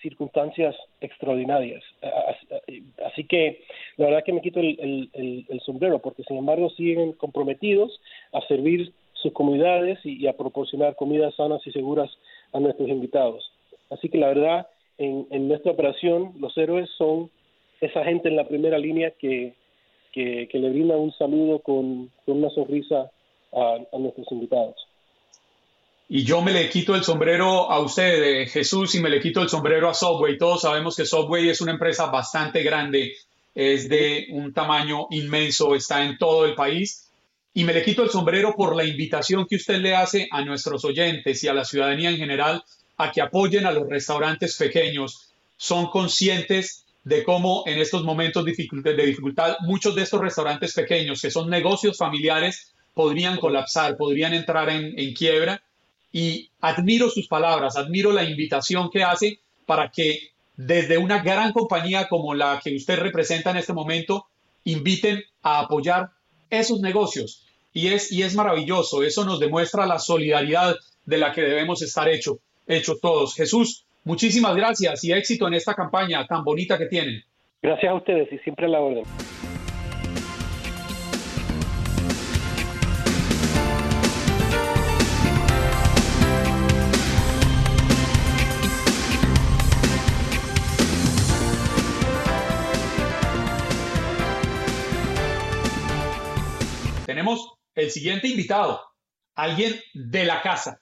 [0.00, 1.84] circunstancias extraordinarias.
[3.04, 3.62] Así que
[3.98, 8.00] la verdad que me quito el, sombrero porque sin embargo siguen comprometidos
[8.32, 12.10] a servir sus comunidades y a proporcionar comidas sanas y seguras
[12.54, 13.52] a nuestros invitados.
[13.90, 17.30] Así que la verdad, en nuestra operación, los héroes son
[17.82, 19.52] esa gente en la primera línea que,
[20.16, 23.10] que, le brinda un saludo con, con una sonrisa
[23.52, 24.76] a, a, nuestros invitados.
[26.08, 29.42] Y yo me le quito el sombrero a usted, eh, Jesús, y me le quito
[29.42, 30.38] el sombrero a Subway.
[30.38, 33.12] Todos sabemos que Subway es una empresa bastante grande,
[33.54, 37.10] es de un tamaño inmenso, está en todo el país.
[37.52, 40.84] Y me le quito el sombrero por la invitación que usted le hace a nuestros
[40.84, 42.62] oyentes y a la ciudadanía en general
[42.96, 45.30] a que apoyen a los restaurantes pequeños.
[45.58, 51.30] Son conscientes de cómo en estos momentos de dificultad muchos de estos restaurantes pequeños, que
[51.30, 55.62] son negocios familiares, podrían colapsar, podrían entrar en, quiebra.
[56.12, 62.08] Y admiro sus palabras, admiro la invitación que hace para que desde una gran compañía
[62.08, 64.26] como la que usted representa en este momento,
[64.64, 66.10] inviten a apoyar
[66.50, 67.46] esos negocios.
[67.72, 72.08] Y es, y es maravilloso, eso nos demuestra la solidaridad de la que debemos estar
[72.08, 73.36] hecho hecho todos.
[73.36, 77.22] Jesús, muchísimas gracias y éxito en esta campaña tan bonita que tienen.
[77.60, 79.04] Gracias a ustedes y siempre a la orden.
[97.04, 98.80] Tenemos el siguiente invitado,
[99.34, 100.80] alguien de la casa,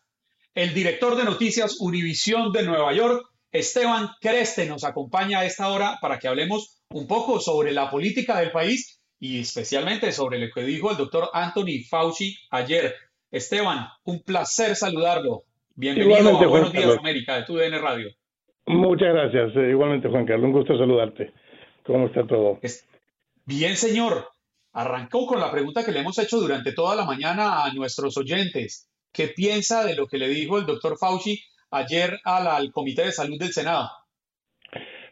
[0.54, 5.98] el director de noticias Univisión de Nueva York, Esteban Creste, nos acompaña a esta hora
[6.00, 10.62] para que hablemos un poco sobre la política del país y especialmente sobre lo que
[10.62, 12.94] dijo el doctor Anthony Fauci ayer.
[13.30, 15.42] Esteban, un placer saludarlo.
[15.74, 18.10] Bienvenido a Buenos Días América de TUDN Radio.
[18.66, 19.56] Muchas gracias.
[19.56, 21.32] Eh, igualmente, Juan Carlos, un gusto saludarte.
[21.84, 22.60] ¿Cómo está todo?
[23.44, 24.28] Bien, señor.
[24.72, 28.88] Arrancó con la pregunta que le hemos hecho durante toda la mañana a nuestros oyentes.
[29.14, 33.38] ¿Qué piensa de lo que le dijo el doctor Fauci ayer al, Comité de Salud
[33.38, 33.88] del Senado?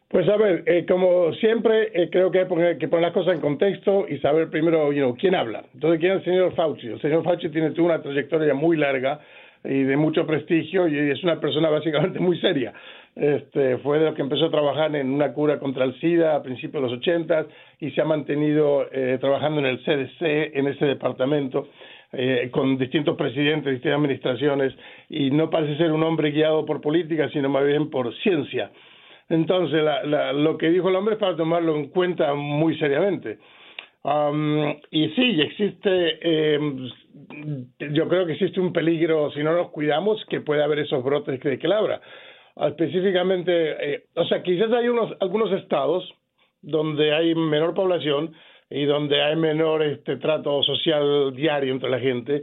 [0.09, 3.41] Pues a ver, eh, como siempre, eh, creo que hay que poner las cosas en
[3.41, 5.65] contexto y saber primero quién habla.
[5.73, 6.89] Entonces, ¿quién es el señor Fauci?
[6.89, 9.21] El señor Fauci tiene una trayectoria muy larga
[9.65, 12.75] y de mucho prestigio y es una persona básicamente muy seria.
[13.15, 16.43] Este, fue de los que empezó a trabajar en una cura contra el SIDA a
[16.43, 17.47] principios de los 80
[17.79, 21.69] y se ha mantenido eh, trabajando en el CDC, en ese departamento.
[22.15, 24.75] Eh, con distintos presidentes, distintas administraciones,
[25.09, 28.71] y no parece ser un hombre guiado por política, sino más bien por ciencia.
[29.31, 29.83] Entonces,
[30.35, 33.39] lo que dijo el hombre es para tomarlo en cuenta muy seriamente.
[34.91, 36.91] y sí, existe, em,
[37.79, 41.41] yo creo que existe un peligro, si no nos cuidamos, que puede haber esos brotes
[41.41, 41.69] de que
[42.69, 46.13] específicamente, eh, o sea, quizás hay unos, algunos estados
[46.61, 48.35] donde hay menor población
[48.73, 52.43] y donde hay menor este trato social diario entre la gente,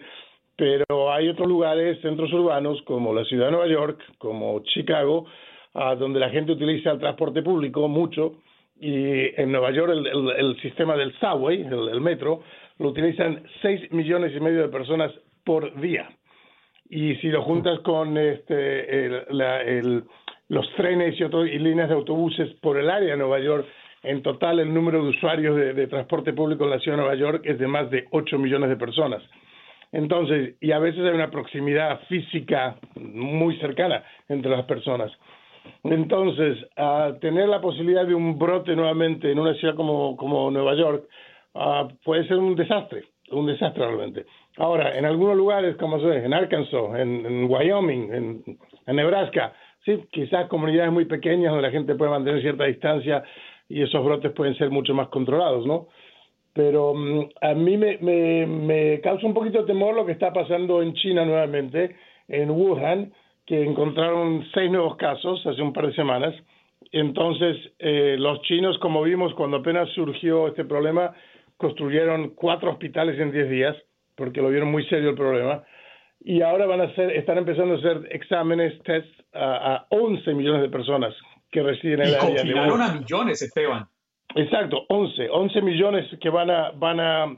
[0.56, 5.26] pero hay otros lugares, centros urbanos, como la ciudad de Nueva York, como Chicago,
[5.74, 8.34] donde la gente utiliza el transporte público mucho,
[8.80, 10.08] y en Nueva York el,
[10.38, 12.44] el, sistema del subway, el, metro,
[12.78, 15.12] lo utilizan 6 millones y medio de personas
[15.44, 16.10] por día.
[16.90, 19.62] Y si lo juntas con este, la,
[20.48, 23.66] los trenes y, otros, y líneas de autobuses por el área de Nueva York,
[24.04, 27.42] en total, el número de usuarios de, transporte público en la ciudad de Nueva York
[27.44, 29.22] es de más de 8 millones de personas.
[29.92, 35.12] Entonces, y a veces hay una proximidad física muy cercana entre las personas.
[35.84, 40.76] Entonces, a tener la posibilidad de un brote nuevamente en una ciudad como, como Nueva
[40.76, 41.06] York
[41.54, 44.26] uh, puede ser un desastre, un desastre realmente.
[44.58, 48.44] Ahora, en algunos lugares, como sé, en Arkansas, en, en Wyoming, en,
[48.86, 49.54] en, Nebraska,
[49.86, 53.24] sí, quizás comunidades muy pequeñas donde la gente puede mantener cierta distancia
[53.70, 55.88] y esos brotes pueden ser mucho más controlados, ¿no?
[56.54, 60.34] Pero um, a mí me, me, me, causa un poquito de temor lo que está
[60.34, 61.96] pasando en China nuevamente,
[62.28, 63.14] en Wuhan,
[63.46, 66.36] que encontraron seis nuevos casos hace un par de semanas.
[66.92, 71.14] Entonces, eh, los chinos, como vimos cuando apenas surgió este problema,
[71.58, 73.76] construyeron cuatro hospitales en diez días,
[74.16, 75.64] porque lo vieron muy serio el problema.
[76.22, 80.64] Y ahora van a hacer, están empezando a hacer exámenes, tests a, a 11 millones
[80.64, 81.14] de personas
[81.52, 83.88] que residen en el área de a millones, Esteban.
[84.36, 87.36] Exacto, 11, 11 millones que van a van a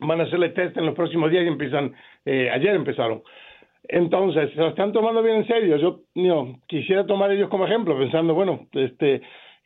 [0.00, 1.94] van a hacerle test en los próximos días y empiezan
[2.24, 3.22] eh, ayer empezaron.
[3.86, 5.76] Entonces, se lo están tomando bien en serio.
[5.76, 9.22] Yo no, quisiera tomar ellos como ejemplo, pensando, bueno, este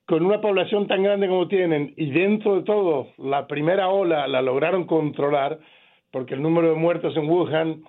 [0.07, 4.41] con una población tan grande como tienen y dentro de todo la primera ola la
[4.41, 5.59] lograron controlar
[6.11, 7.83] porque el número de muertos en Wuhan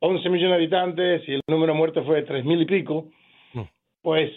[0.00, 3.08] 11 millones de habitantes y el número de muertos fue de tres mil y pico,
[4.00, 4.30] pues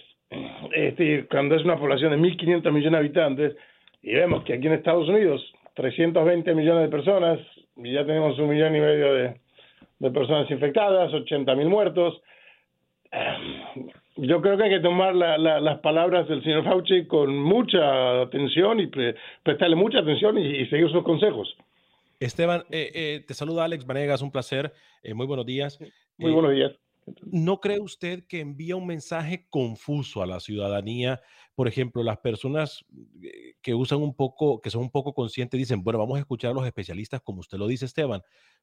[0.73, 3.55] este, cuando es una población de 1.500 millones de habitantes,
[4.01, 5.41] y vemos que aquí en Estados Unidos
[5.75, 7.39] 320 millones de personas,
[7.75, 9.39] y ya tenemos un millón y medio de,
[10.11, 12.21] personas infectadas, 80 mil muertos.
[13.11, 13.71] Eh,
[14.17, 18.87] yo creo que hay que tomar las palabras del señor Fauci con mucha atención y
[19.43, 21.55] prestarle mucha atención y, seguir sus consejos.
[22.19, 24.71] Esteban, eh, eh, te saluda Alex Vanegas, un placer.
[25.13, 25.79] muy buenos días.
[26.17, 26.71] Muy buenos días.
[27.23, 31.21] ¿No cree usted que envía un mensaje confuso a la ciudadanía?
[31.55, 32.85] Por ejemplo, las personas
[33.21, 36.51] eh, que usan un poco, que son un poco conscientes, dicen, bueno, vamos a escuchar
[36.51, 38.21] a los especialistas, como usted lo dice, Esteban,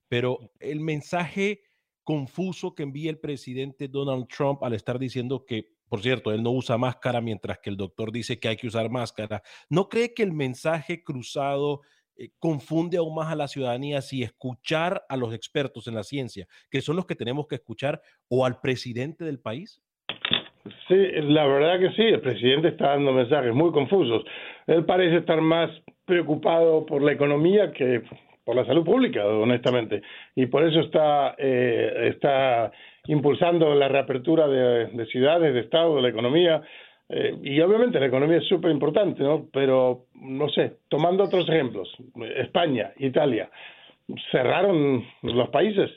[0.09, 1.63] pero el mensaje
[2.05, 6.53] confuso que envía el presidente Donald Trump al estar diciendo que, por cierto, él no
[6.53, 10.23] usa máscara mientras que el doctor dice que hay que usar máscara, ¿no cree que
[10.23, 11.83] el mensaje cruzado
[12.19, 16.47] eh, confunde aún más a la ciudadanía si escuchar a los expertos en la ciencia,
[16.71, 19.81] que son los que tenemos que escuchar, o al presidente del país?
[20.89, 24.25] Sí, la verdad que sí, el presidente está dando mensajes muy confusos.
[24.67, 25.71] Él parece estar más
[26.05, 28.03] preocupado por la economía que
[28.45, 30.01] por la salud pública, honestamente,
[30.35, 32.73] y por eso está, eh, está
[33.07, 36.63] impulsando la reapertura de, de ciudades, de estados, de la economía,
[37.09, 39.47] eh, y obviamente la economía es súper importante, ¿no?
[39.53, 41.89] Pero, no sé, tomando otros ejemplos,
[42.37, 43.51] España, Italia,
[44.31, 45.91] cerraron los países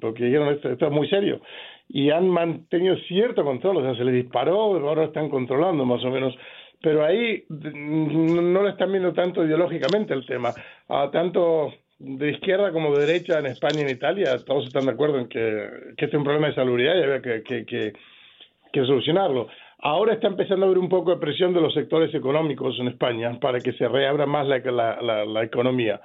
[0.00, 1.40] porque dijeron esto, esto es muy serio
[1.88, 6.10] y han mantenido cierto control, o sea, se les disparó, ahora están controlando más o
[6.10, 6.36] menos,
[6.80, 10.52] pero ahí no lo están viendo tanto ideológicamente el tema,
[10.88, 14.92] a tanto de izquierda como de derecha en España y en Italia, todos están de
[14.92, 19.48] acuerdo en que, este es un problema de salubridad y había que, que solucionarlo.
[19.78, 23.38] Ahora está empezando a haber un poco de presión de los sectores económicos en España
[23.40, 26.00] para que se reabra más la, la, la, economía,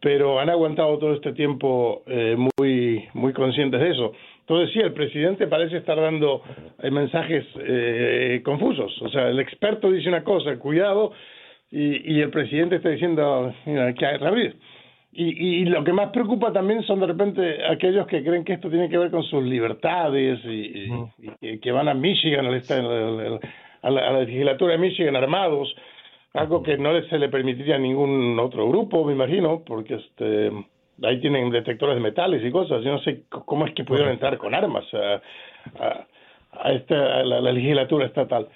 [0.00, 4.12] pero han aguantado todo este tiempo eh, muy, muy conscientes de eso.
[4.40, 6.42] Entonces, sí, el presidente parece estar dando
[6.82, 9.00] eh, mensajes eh, confusos.
[9.02, 11.12] O sea, el experto dice una cosa, cuidado,
[11.70, 14.56] y, y el presidente está diciendo que hay que abrir.
[15.12, 18.70] Y, y, lo que más preocupa también son de repente aquellos que creen que esto
[18.70, 24.78] tiene que ver con sus libertades y, que van a Michigan, a la, legislatura de
[24.78, 25.74] Michigan armados,
[26.32, 30.52] algo que no se le permitiría a ningún otro grupo, me imagino, porque este
[31.02, 32.82] ahí tienen detectores de metales y cosas.
[32.84, 35.20] Yo no sé cómo es que pudieron entrar con armas a,
[36.52, 38.48] a, esta, la, legislatura estatal.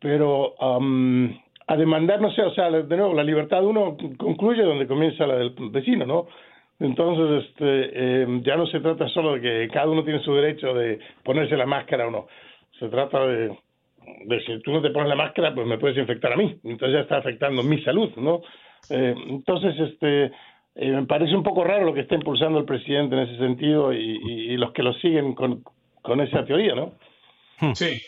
[0.00, 0.54] Pero
[1.66, 5.26] a demandar, no sé, o sea, de nuevo, la libertad de uno concluye donde comienza
[5.26, 6.26] la del vecino, ¿no?
[6.80, 7.90] Entonces, este,
[8.22, 11.56] eh, ya no se trata solo de que cada uno tiene su derecho de ponerse
[11.56, 12.26] la máscara o no.
[12.78, 13.56] Se trata de,
[14.26, 16.58] de si tú no te pones la máscara, pues me puedes infectar a mí.
[16.64, 18.42] Entonces ya está afectando mi salud, ¿no?
[18.90, 20.24] Eh, entonces, este,
[20.74, 23.92] eh, me parece un poco raro lo que está impulsando el presidente en ese sentido
[23.92, 24.18] y,
[24.52, 25.62] y, los que lo siguen con,
[26.02, 26.94] con esa teoría, ¿no?
[27.74, 28.00] Sí.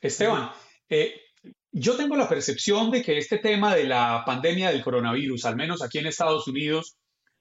[0.00, 0.50] Esteban,
[0.88, 1.12] eh,
[1.72, 5.82] yo tengo la percepción de que este tema de la pandemia del coronavirus, al menos
[5.82, 6.96] aquí en Estados Unidos,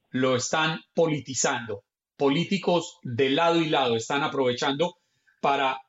[0.10, 1.84] lo están politizando.
[2.16, 4.98] Políticos de lado y lado están aprovechando
[5.42, 5.80] para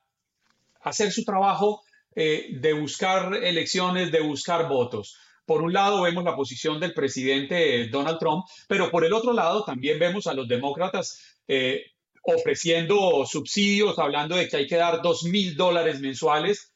[0.81, 1.81] hacer su trabajo
[2.15, 5.17] eh, de buscar elecciones, de buscar votos.
[5.45, 9.63] Por un lado vemos la posición del presidente Donald Trump, pero por el otro lado
[9.63, 11.85] también vemos a los demócratas eh,
[12.23, 16.68] ofreciendo subsidios, hablando de que hay que dar dos mil dólares mensuales,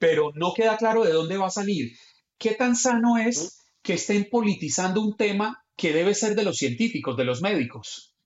[0.00, 1.92] pero no queda claro de dónde va a salir.
[2.38, 7.16] ¿Qué tan sano es que estén politizando un tema que debe ser de los científicos,
[7.16, 8.16] de los médicos?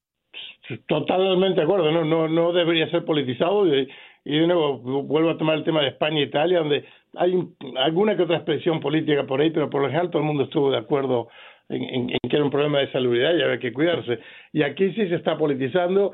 [0.86, 3.66] Totalmente de acuerdo, no, no, no debería ser politizado.
[3.66, 3.88] Y,
[4.24, 6.84] y de nuevo, vuelvo a tomar el tema de España e Italia, donde
[7.16, 7.34] hay
[7.76, 10.70] alguna que otra expresión política por ahí, pero por lo general todo el mundo estuvo
[10.70, 11.28] de acuerdo
[11.68, 14.20] en, que era un problema de salubridad y había que cuidarse.
[14.52, 16.12] Y aquí sí se está politizando.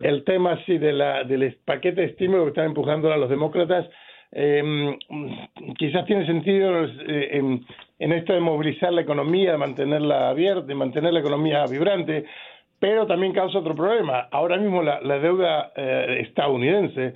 [0.00, 3.86] el tema de la, del paquete de estímulo que están empujando a los demócratas,
[4.32, 4.98] eh,
[5.78, 7.64] quizás tiene sentido eh, en,
[7.98, 12.24] en, esto de movilizar la economía, de mantenerla abierta, de mantener la economía vibrante,
[12.78, 14.28] pero también causa otro problema.
[14.30, 17.14] Ahora mismo la, la deuda eh, estadounidense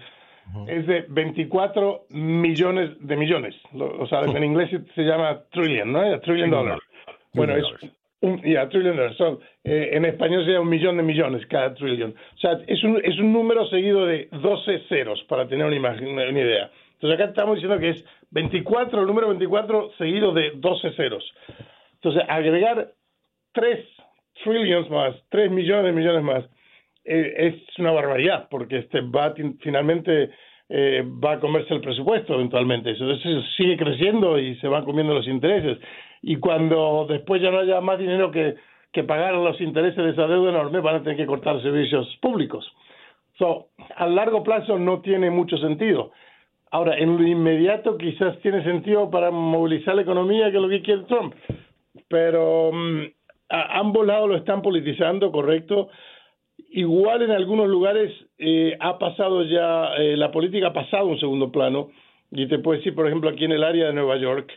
[0.67, 3.55] es de 24 millones de millones.
[3.75, 6.01] O sea, en inglés se llama trillion, ¿no?
[6.01, 6.83] A trillion dollars.
[7.33, 7.65] Bueno, es
[8.21, 9.17] un, yeah, trillion dollars.
[9.65, 12.11] Eh, en español sería un millón de millones cada trillion.
[12.11, 16.09] O sea, es un, es un número seguido de 12 ceros, para tener una, imagen,
[16.09, 16.71] una, idea.
[17.03, 21.24] Entonces acá estamos diciendo que es 24, el número 24 seguido de 12 ceros.
[21.94, 22.92] Entonces, agregar
[23.55, 23.86] 3
[24.44, 26.44] trillions más, 3 millones de millones más,
[27.05, 30.30] eh, es una barbaridad, porque este va finalmente
[30.68, 32.92] eh, va a comerse el presupuesto eventualmente.
[32.92, 33.05] Eso,
[33.57, 35.78] sigue creciendo y se van comiendo los intereses.
[36.22, 38.55] Y cuando después ya no haya más dinero que,
[38.92, 42.64] que pagar los intereses de esa deuda enorme, van a tener que cortar servicios públicos.
[43.38, 46.12] So, a largo plazo no tiene mucho sentido.
[46.73, 50.81] Ahora, en lo inmediato quizás tiene sentido para movilizar la economía, que es lo que
[50.81, 51.35] quiere Trump.
[52.09, 52.70] Pero
[53.51, 55.91] a ambos lados lo están politizando, correcto.
[56.70, 61.20] Igual en algunos lugares eh, ha pasado ya, eh, la política ha pasado a un
[61.20, 61.91] segundo plano.
[62.31, 64.51] Y te puedo decir, por ejemplo, aquí en el área de Nueva York,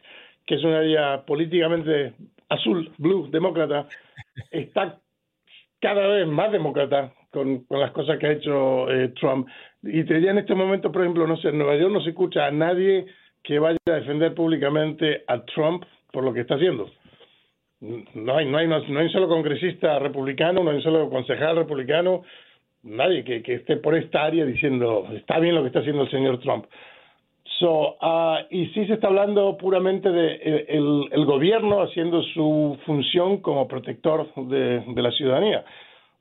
[0.46, 2.14] que es un área políticamente
[2.48, 3.90] azul, blue, demócrata,
[4.52, 5.02] está
[5.82, 9.50] cada vez más demócrata con, con las cosas que ha hecho eh, Trump.
[9.86, 12.10] Y te diría en este momento, por ejemplo, no sé, en Nueva York no se
[12.10, 13.06] escucha a nadie
[13.44, 16.90] que vaya a defender públicamente a Trump por lo que está haciendo
[17.80, 21.56] no hay, no hay, no hay un solo congresista republicano, no hay un solo concejal
[21.58, 22.24] republicano,
[22.84, 26.12] nadie que, que esté por esta área diciendo está bien lo que está haciendo el
[26.12, 26.66] señor Trump.
[27.60, 33.38] So, uh, y sí se está hablando puramente de el, el, gobierno haciendo su función
[33.38, 35.64] como protector de, de, la ciudadanía.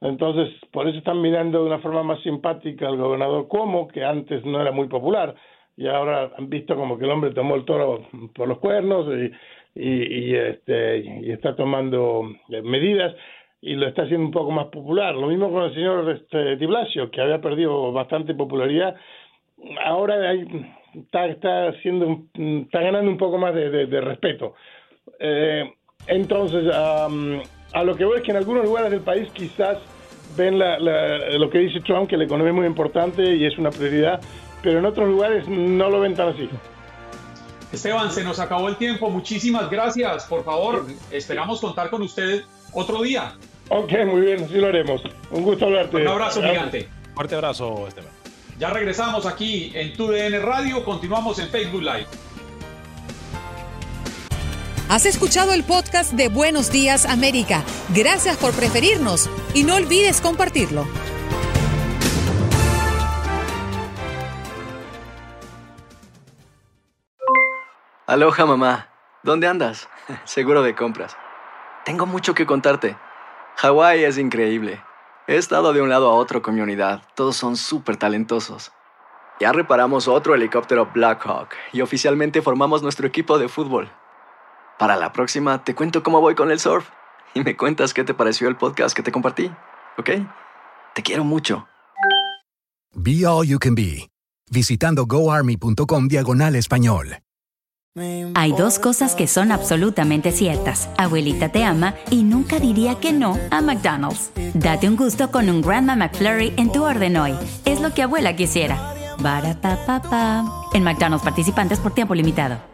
[0.04, 4.44] Entonces, por eso están mirando de una forma más simpática al gobernador Cuomo, que antes
[4.44, 5.34] no era muy popular,
[5.78, 8.02] y ahora han visto como que el hombre tomó el toro
[8.34, 9.06] por los cuernos
[9.74, 13.16] y, y, este, y está tomando eh, medidas
[13.62, 15.14] y lo está haciendo un poco más popular.
[15.14, 18.94] Lo mismo con el señor este, Di Blasio, que había perdido bastante popularidad.
[19.86, 20.46] Ahora hay,
[20.92, 24.52] está, haciendo, está ganando un poco más de, de, respeto.
[25.18, 25.64] Eh,
[26.08, 29.93] entonces, a lo que voy es que en algunos lugares del país quizás
[30.36, 33.70] ven la, lo que dice Trump, que la economía es muy importante y es una
[33.70, 34.20] prioridad,
[34.62, 36.48] pero en otros lugares no lo ven tan así.
[37.72, 39.10] Esteban, se nos acabó el tiempo.
[39.10, 40.24] Muchísimas gracias.
[40.26, 43.34] Por favor, esperamos contar con usted otro día.
[43.68, 45.02] Ok, muy bien, así lo haremos.
[45.30, 45.96] Un gusto hablarte.
[45.96, 46.88] Un abrazo gigante.
[47.14, 48.10] Fuerte abrazo, Esteban.
[48.58, 50.84] Ya regresamos aquí en TUDN Radio.
[50.84, 52.06] Continuamos en Facebook Live.
[54.90, 57.64] Has escuchado el podcast de Buenos Días América.
[57.94, 60.86] Gracias por preferirnos y no olvides compartirlo.
[68.06, 68.90] Aloha mamá,
[69.22, 69.88] ¿dónde andas?
[70.24, 71.16] Seguro de compras.
[71.86, 72.96] Tengo mucho que contarte.
[73.56, 74.82] Hawái es increíble.
[75.26, 77.02] He estado de un lado a otro con mi unidad.
[77.14, 78.70] Todos son súper talentosos.
[79.40, 83.90] Ya reparamos otro helicóptero Blackhawk y oficialmente formamos nuestro equipo de fútbol.
[84.78, 86.88] Para la próxima te cuento cómo voy con el surf
[87.34, 89.50] y me cuentas qué te pareció el podcast que te compartí,
[89.98, 90.10] ¿ok?
[90.94, 91.66] Te quiero mucho.
[92.92, 94.08] Be All You Can Be,
[94.50, 97.18] visitando goarmy.com diagonal español.
[98.34, 100.88] Hay dos cosas que son absolutamente ciertas.
[100.96, 104.32] Abuelita te ama y nunca diría que no a McDonald's.
[104.54, 107.34] Date un gusto con un Grandma McFlurry en tu orden hoy.
[107.64, 108.94] Es lo que abuela quisiera.
[109.22, 110.44] papá.
[110.72, 112.73] En McDonald's participantes por tiempo limitado.